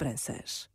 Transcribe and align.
esperanças. 0.00 0.68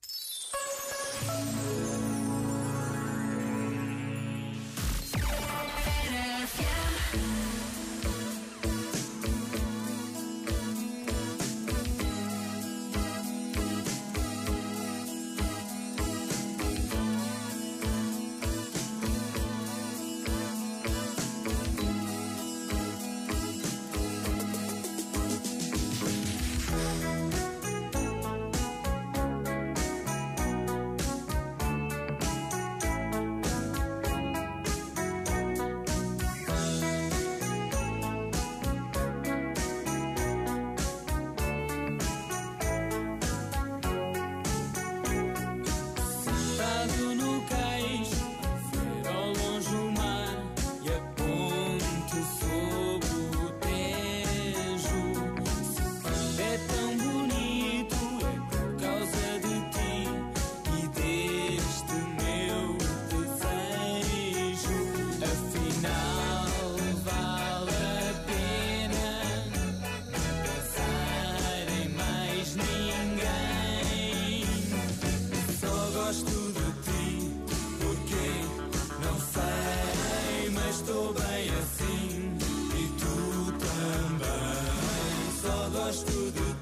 to 86.04 86.32
the 86.32 86.55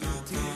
You. 0.00 0.49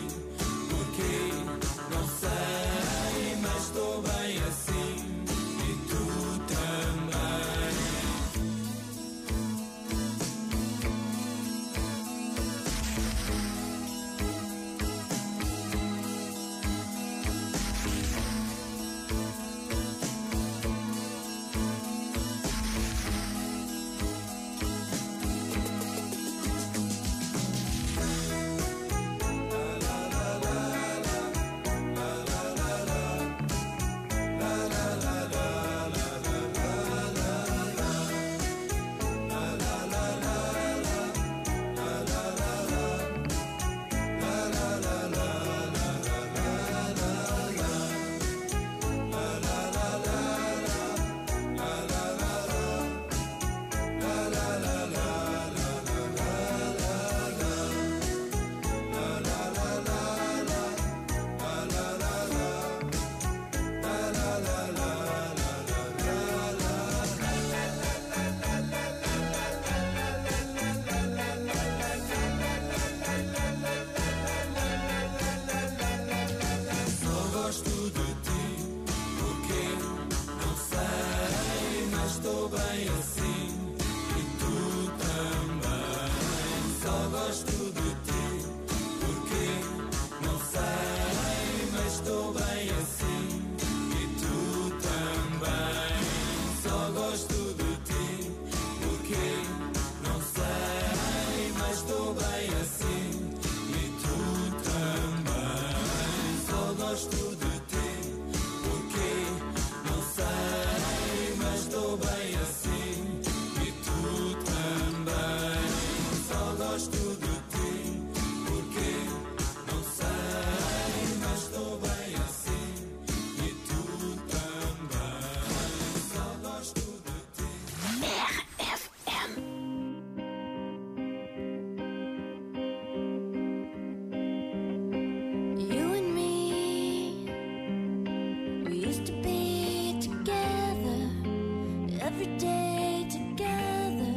every 142.15 142.39
day 142.39 143.05
together, 143.11 144.15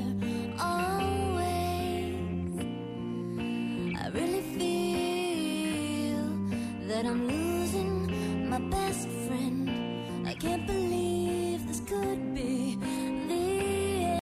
always. 0.59 2.13
I 3.97 4.09
really 4.13 4.41
feel 4.57 6.27
that 6.87 7.05
I'm 7.05 7.27
losing 7.27 8.49
my 8.49 8.59
best 8.59 9.07
friend. 9.25 9.69
I 10.27 10.33
can't 10.33 10.67
believe. 10.67 10.86